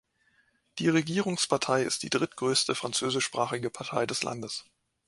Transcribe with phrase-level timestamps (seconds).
[0.79, 4.65] Die Regierungspartei ist die drittgrößte französischsprachige Partei des Landes.